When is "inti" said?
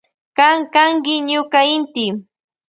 1.75-2.05